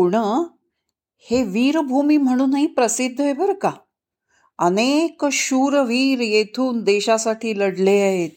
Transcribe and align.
पुणं 0.00 0.44
हे 1.18 1.42
वीरभूमी 1.42 2.16
म्हणूनही 2.16 2.66
प्रसिद्ध 2.66 3.20
आहे 3.20 3.32
बरं 3.32 3.52
का. 3.52 3.70
अनेक 4.58 5.26
शूरवीर 5.32 6.20
येथून 6.20 6.82
देशासाठी 6.82 7.58
लढले 7.58 8.00
आहेत. 8.00 8.30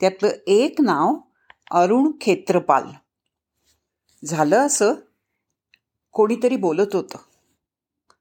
त्यातलं 0.00 0.28
एक 0.46 0.80
नाव 0.80 1.14
अरुण 1.70 2.12
खेत्रपाल. 2.20 2.82
झालं 4.24 4.66
असं? 4.66 4.94
कोणीतरी 6.12 6.56
बोलत 6.56 6.96
होतं. 6.96 7.18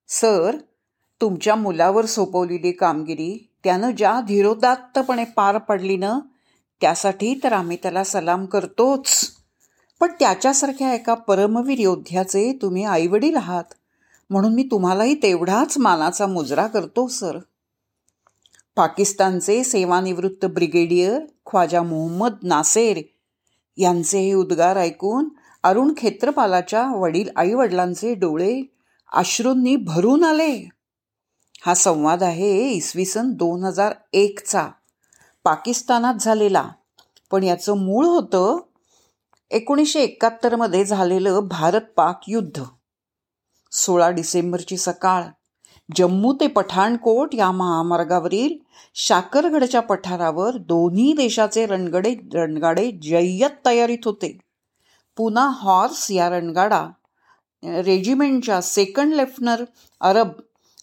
सर 0.08 0.58
तुमच्या 1.22 1.56
मुलावर 1.56 2.06
सोपवलेली 2.06 2.72
कामगिरी 2.72 3.50
त्यानं 3.64 3.92
ज्या 3.92 4.22
धीरोदात्तपणे 4.28 5.26
पार 5.26 5.58
पडली 5.58 5.98
ना 5.98 6.20
त्यासाठी 6.82 7.40
तर 7.44 7.54
आम्ही 7.54 7.78
त्याला 7.78 8.04
सलाम 8.04 8.46
करतोच. 8.46 9.35
पण 10.00 10.12
त्याच्यासारख्या 10.20 10.94
एका 10.94 11.14
परमवीर 11.14 11.80
योद्ध्याचे 11.80 12.60
तुम्ही 12.62 12.84
आईवडील 12.84 13.36
आहात. 13.36 13.64
म्हणून 14.30 14.54
मी 14.54 14.64
तुम्हालाही 14.64 15.16
तेवढाच 15.16 15.78
मानाचा 15.78 16.28
मुजरा 16.28 16.68
करतो 16.68 17.08
सर. 17.08 17.38
पाकिस्तानचे 18.76 19.64
सेवानिवृत्त 19.64 20.46
ब्रिगेडियर 20.46 21.22
ख्वाजा 21.46 21.82
मोहम्मद 21.84 22.36
नासेर 22.44 23.02
यांचे 23.78 24.20
हे 24.20 24.34
उद्गार 24.34 24.78
ऐकून 24.78 25.30
अरुण 25.64 25.94
खेत्रपालाच्या 25.98 26.96
वडील 26.96 27.30
आईवडिलांचे 27.36 28.14
डोळे 28.14 28.62
अश्रूंनी 29.14 29.76
भरून 29.76 30.24
आले. 30.24 30.70
हा 31.66 31.74
संवाद 31.74 32.24
आहे 32.24 32.70
इसवी 32.70 33.06
सन 33.06 33.32
दोन 33.32 33.64
हजार 33.64 33.94
एकचा. 34.14 34.70
पाकिस्तानात 35.44 36.14
झालेला. 36.20 36.70
पण 37.32 37.44
याचं 37.44 37.78
मूळ 37.78 38.06
होतं 38.06 38.60
एकोणीसशे 39.50 40.00
एकाहत्तरमध्ये 40.00 40.86
झालेलं 40.86 41.40
भारत 41.48 41.82
पाक 41.96 42.20
युद्ध. 42.28 42.64
सोळा 43.72 44.10
डिसेंबरची 44.10 44.78
सकाळ. 44.78 45.24
जम्मू 45.96 46.34
ते 46.34 46.48
पठाणकोट 46.48 47.36
या 47.36 47.52
महामार्गावरील 47.52 48.58
शाकरगडच्या 48.96 49.82
पठारावर 49.82 50.58
दोन्ही 50.58 51.14
देशाचे 51.14 51.66
रणगडे 51.66 52.16
रणगाडे 52.34 52.92
जय्यत 52.92 53.50
तयारीत 53.66 54.06
होते. 54.06 54.38
पुन्हा 55.18 55.50
हॉर्स 55.50 56.12
या 56.12 56.30
रणगाडा 56.30 56.88
रेजिमेंटच्या 57.64 58.62
सेकंड 58.62 59.14
लेफ्टनर 59.14 59.64
अरब 60.02 60.28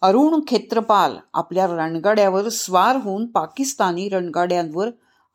अरुण 0.02 0.40
खेत्रपाल 0.48 1.16
आपल्या 1.34 1.66
रणगाड्यावर 1.66 2.48
स्वार 2.48 2.96
होऊन 2.96 3.26
पाकिस्तानी 3.26 4.08
रणगाड्यांवर 4.08 4.90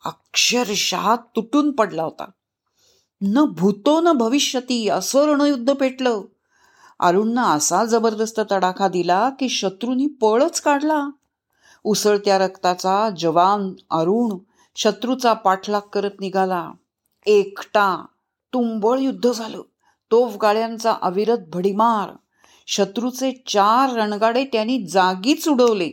अक्षरशः 0.05 1.15
तुटून 1.15 1.71
पडला 1.71 2.03
होता. 2.03 2.25
न 3.21 3.45
भूतो 3.45 4.01
न 4.01 4.11
भविष्यती 4.11 4.89
असं 4.89 5.25
रणयुद्ध 5.25 5.73
पेटलं. 5.73 6.21
अरुणनं 6.99 7.43
असा 7.43 7.85
जबरदस्त 7.85 8.41
तडाखा 8.51 8.87
दिला 8.87 9.29
की 9.29 9.49
शत्रूंनी 9.49 10.07
पळच 10.07 10.61
काढला. 10.61 11.09
उसळत्या 11.83 12.37
रक्ताचा 12.37 13.09
जवान 13.19 13.73
अरुण 13.91 14.37
शत्रूचा 14.75 15.33
पाठलाग 15.33 15.81
करत 15.93 16.11
निघाला. 16.19 16.71
एकटा 17.25 18.05
तुंबळ 18.53 18.99
युद्ध 18.99 19.31
झालं. 19.31 19.61
तोफगाळ्यांचा 20.11 20.93
अविरत 21.01 21.37
भडीमार. 21.53 22.15
शत्रूचे 22.67 23.43
चार 23.47 23.89
रणगाडे 23.89 24.45
त्यांनी 24.45 24.87
जागीच 24.87 25.47
उडवले. 25.47 25.91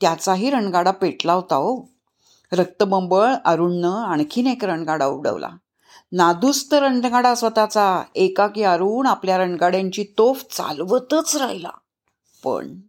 त्याचाही 0.00 0.50
रणगाडा 0.50 0.90
पेटला 0.90 1.32
होता 1.32 1.54
हो. 1.54 1.90
रक्तबंबळ 2.52 3.34
अरुणनं 3.44 3.92
आणखीन 3.92 4.46
एक 4.46 4.64
रणगाडा 4.64 5.06
उडवला. 5.06 5.48
नादुस्त 6.12 6.74
रणगाडा 6.74 7.34
स्वतःचा 7.34 8.02
एकाकी 8.14 8.62
अरुण 8.62 9.06
आपल्या 9.06 9.38
रणगाड्यांची 9.38 10.04
तोफ 10.18 10.44
चालवतच 10.50 11.36
राहिला. 11.36 11.70
पण 12.44 12.80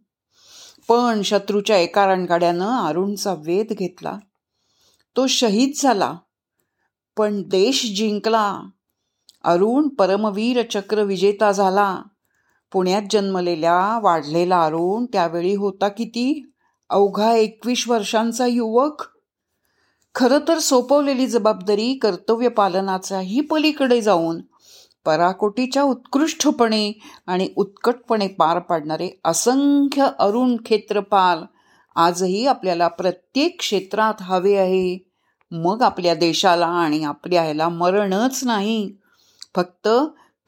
पण 0.88 1.22
शत्रूच्या 1.22 1.76
एका 1.76 2.06
रणगाड्यानं 2.06 2.68
अरुणचा 2.68 3.34
वेध 3.34 3.72
घेतला. 3.72 4.18
तो 5.16 5.26
शहीद 5.26 5.72
झाला. 5.76 6.14
पण 7.16 7.42
देश 7.42 7.92
जिंकला. 7.96 8.60
अरुण 9.44 9.88
परमवीर 9.88 10.62
चक्र 10.70 11.02
विजेता 11.02 11.52
झाला. 11.52 12.02
पुण्यात 12.72 13.02
जन्मलेल्या 13.10 13.98
वाढलेला 14.02 14.62
अरुण 14.62 15.06
त्यावेळी 15.06 15.54
होता 15.54 15.88
किती? 15.88 16.52
अवघा 16.90 17.32
एकवीस 17.32 17.88
वर्षांचा 17.88 18.46
युवक. 18.46 19.11
खरं 20.14 20.38
तर 20.38 20.58
सोपवलेली 20.58 21.26
जबाबदारी 21.26 21.94
कर्तव्य 21.94 22.48
पालनाच्याही 22.48 23.40
पलीकडे 23.40 24.00
जाऊन 24.00 24.40
पराकोटीच्या 25.06 25.82
उत्कृष्टपणे 25.82 26.92
आणि 27.26 27.48
उत्कटपणे 27.56 28.26
पार 28.28 28.58
पाडणारे 28.58 29.08
असंख्य 29.24 30.08
अरुण 30.18 30.56
क्षेत्रपाल 30.56 31.44
आजही 31.96 32.46
आपल्याला 32.46 32.88
प्रत्येक 32.88 33.58
क्षेत्रात 33.58 34.22
हवे 34.22 34.54
आहे. 34.56 34.98
मग 35.52 35.82
आपल्या 35.82 36.14
देशाला 36.14 36.66
आणि 36.66 37.02
आपल्या 37.04 37.42
ह्याला 37.42 37.68
मरणच 37.68 38.40
नाही. 38.44 38.92
फक्त 39.56 39.88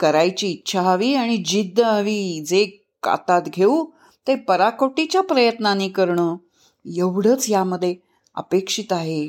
करायची 0.00 0.48
इच्छा 0.48 0.82
हवी 0.82 1.14
आणि 1.14 1.36
जिद्द 1.36 1.80
हवी 1.80 2.44
जे 2.46 2.64
कातात 3.02 3.48
घेऊ 3.52 3.84
ते 4.26 4.34
पराकोटीच्या 4.34 5.22
प्रयत्नाने 5.22 5.88
करणं 5.88 6.36
एवढंच 6.84 7.50
यामध्ये 7.50 7.94
अपेक्षित 8.34 8.92
आहे. 8.92 9.26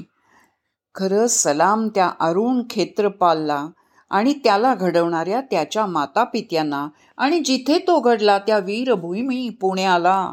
खरं 0.96 1.28
सलाम 1.28 1.88
त्या 1.88 2.12
अरुण 2.20 2.62
खेत्रपालला 2.70 3.68
आणि 4.10 4.34
त्याला 4.34 4.74
घडवणाऱ्या 4.76 5.42
त्याच्या 5.42 5.86
मातापित्यांना 5.86 6.88
आणि 7.18 7.40
जिथे 7.40 7.80
तो 7.80 8.00
घडला 8.00 8.38
त्या 8.38 8.58
वीरभूमी 8.58 9.50
पुण्याला. 9.62 10.32